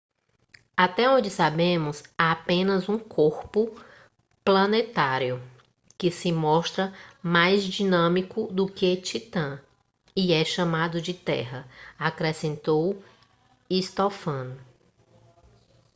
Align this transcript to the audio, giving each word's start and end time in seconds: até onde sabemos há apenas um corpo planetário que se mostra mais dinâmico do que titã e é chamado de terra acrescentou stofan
até 0.75 1.07
onde 1.07 1.29
sabemos 1.29 2.01
há 2.17 2.31
apenas 2.31 2.89
um 2.89 2.97
corpo 2.97 3.79
planetário 4.43 5.39
que 5.95 6.09
se 6.09 6.31
mostra 6.31 6.91
mais 7.21 7.63
dinâmico 7.63 8.51
do 8.51 8.65
que 8.67 8.97
titã 8.97 9.61
e 10.15 10.33
é 10.33 10.43
chamado 10.43 10.99
de 10.99 11.13
terra 11.13 11.69
acrescentou 11.99 12.97
stofan 13.69 14.57